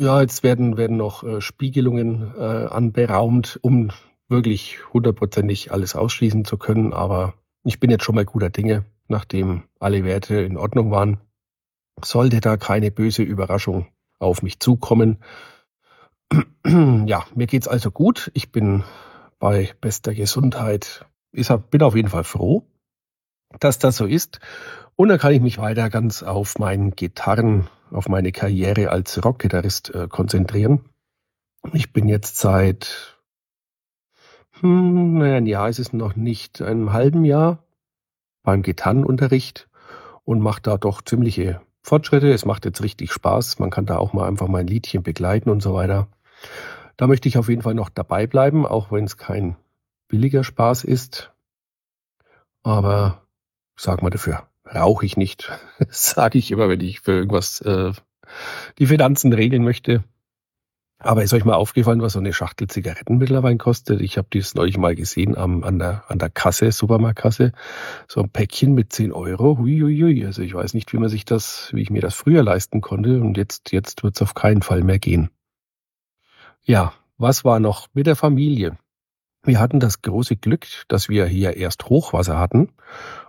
[0.00, 3.90] Ja, jetzt werden, werden noch äh, Spiegelungen äh, anberaumt, um
[4.28, 9.64] wirklich hundertprozentig alles ausschließen zu können, aber ich bin jetzt schon mal guter Dinge, nachdem
[9.78, 11.20] alle Werte in Ordnung waren.
[12.02, 13.88] Sollte da keine böse Überraschung
[14.18, 15.18] auf mich zukommen.
[16.64, 18.30] ja, mir geht's also gut.
[18.34, 18.84] Ich bin
[19.38, 21.06] bei bester Gesundheit.
[21.32, 22.64] Ich bin auf jeden Fall froh,
[23.58, 24.40] dass das so ist.
[24.96, 29.94] Und dann kann ich mich weiter ganz auf meinen Gitarren, auf meine Karriere als Rockgitarrist
[29.94, 30.84] äh, konzentrieren.
[31.72, 33.20] Ich bin jetzt seit
[34.60, 37.64] hm, naja, ein Jahr ist es noch nicht, einem halben Jahr
[38.42, 39.68] beim Gitarrenunterricht
[40.24, 42.30] und mache da doch ziemliche Fortschritte.
[42.30, 43.58] Es macht jetzt richtig Spaß.
[43.58, 46.08] Man kann da auch mal einfach mal ein Liedchen begleiten und so weiter.
[46.96, 49.56] Da möchte ich auf jeden Fall noch dabei bleiben, auch wenn es kein
[50.08, 51.32] billiger Spaß ist.
[52.62, 53.22] Aber
[53.76, 55.50] sag mal dafür, rauche ich nicht.
[55.88, 57.92] Sage ich immer, wenn ich für irgendwas äh,
[58.78, 60.04] die Finanzen regeln möchte.
[61.02, 64.02] Aber ist euch mal aufgefallen, was so eine Schachtel Zigaretten mittlerweile kostet?
[64.02, 67.52] Ich habe das neulich mal gesehen am, an, der, an der Kasse, Supermarktkasse.
[68.06, 69.56] So ein Päckchen mit 10 Euro.
[69.56, 70.26] Huiuiui.
[70.26, 73.22] Also ich weiß nicht, wie man sich das, wie ich mir das früher leisten konnte.
[73.22, 75.30] Und jetzt, jetzt wird es auf keinen Fall mehr gehen.
[76.62, 78.78] Ja, was war noch mit der Familie?
[79.42, 82.72] Wir hatten das große Glück, dass wir hier erst Hochwasser hatten.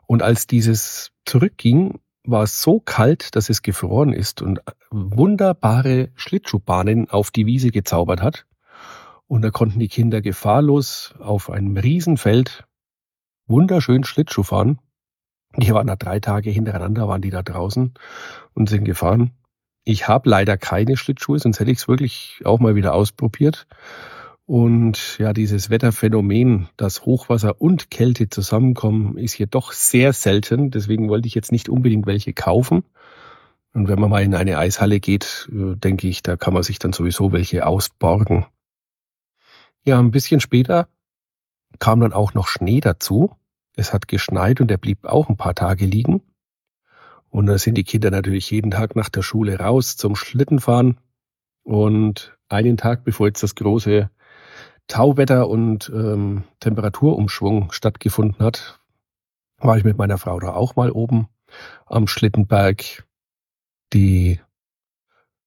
[0.06, 7.10] Und als dieses zurückging, war es so kalt, dass es gefroren ist und wunderbare Schlittschuhbahnen
[7.10, 8.46] auf die Wiese gezaubert hat.
[9.28, 12.66] Und da konnten die Kinder gefahrlos auf einem Riesenfeld
[13.48, 14.80] wunderschön Schlittschuh fahren.
[15.56, 17.94] Die waren da drei Tage hintereinander, waren die da draußen
[18.54, 19.32] und sind gefahren.
[19.84, 23.68] Ich habe leider keine Schlittschuhe, sonst hätte ich es wirklich auch mal wieder ausprobiert.
[24.46, 30.72] Und ja, dieses Wetterphänomen, dass Hochwasser und Kälte zusammenkommen, ist hier doch sehr selten.
[30.72, 32.84] Deswegen wollte ich jetzt nicht unbedingt welche kaufen.
[33.74, 36.80] Und wenn man mal in eine Eishalle geht, äh, denke ich, da kann man sich
[36.80, 38.46] dann sowieso welche ausborgen.
[39.86, 40.90] Ja, ein bisschen später
[41.80, 43.36] kam dann auch noch Schnee dazu.
[43.76, 46.22] Es hat geschneit und er blieb auch ein paar Tage liegen.
[47.32, 51.00] Und da sind die Kinder natürlich jeden Tag nach der Schule raus zum Schlittenfahren.
[51.64, 54.10] Und einen Tag bevor jetzt das große
[54.88, 58.80] Tauwetter und ähm, Temperaturumschwung stattgefunden hat,
[59.58, 61.30] war ich mit meiner Frau da auch mal oben
[61.86, 63.08] am Schlittenberg.
[63.94, 64.42] Die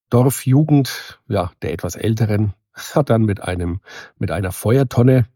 [0.09, 2.55] Dorfjugend, ja, der etwas älteren,
[2.95, 3.81] hat dann mit einem,
[4.19, 5.27] mit einer Feuertonne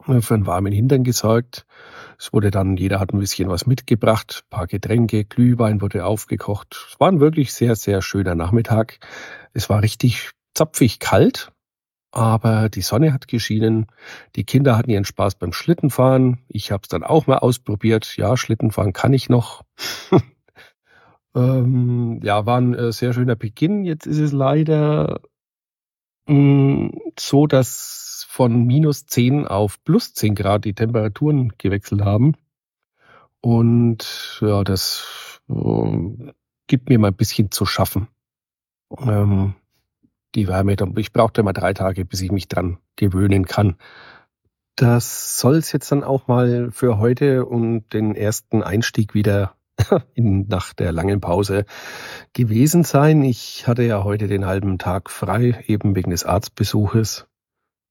[0.00, 1.66] für einen warmen Hintern gesorgt.
[2.18, 6.88] Es wurde dann, jeder hat ein bisschen was mitgebracht, ein paar Getränke, Glühwein wurde aufgekocht.
[6.90, 8.98] Es war ein wirklich sehr, sehr schöner Nachmittag.
[9.52, 11.52] Es war richtig zapfig kalt,
[12.10, 13.86] aber die Sonne hat geschienen.
[14.34, 16.38] Die Kinder hatten ihren Spaß beim Schlittenfahren.
[16.48, 18.16] Ich habe es dann auch mal ausprobiert.
[18.16, 19.62] Ja, Schlittenfahren kann ich noch.
[21.36, 23.84] ähm, ja, war ein äh, sehr schöner Beginn.
[23.84, 25.20] Jetzt ist es leider
[26.26, 28.07] mh, mm, so, dass
[28.38, 32.34] von minus 10 auf plus 10 Grad die Temperaturen gewechselt haben.
[33.40, 36.32] Und ja, das äh,
[36.68, 38.06] gibt mir mal ein bisschen zu schaffen.
[38.96, 39.54] Ähm,
[40.36, 40.76] die Wärme.
[40.98, 43.74] Ich brauchte mal drei Tage, bis ich mich dran gewöhnen kann.
[44.76, 49.56] Das soll es jetzt dann auch mal für heute und den ersten Einstieg wieder
[50.14, 51.64] in, nach der langen Pause
[52.34, 53.24] gewesen sein.
[53.24, 57.26] Ich hatte ja heute den halben Tag frei, eben wegen des Arztbesuches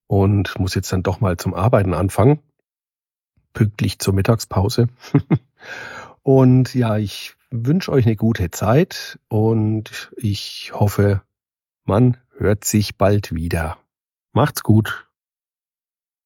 [0.08, 2.40] und muss jetzt dann doch mal zum Arbeiten anfangen,
[3.54, 4.88] pünktlich zur Mittagspause.
[6.24, 11.22] und ja, ich wünsche euch eine gute Zeit und ich hoffe,
[11.84, 13.78] man hört sich bald wieder.
[14.34, 15.07] Macht's gut.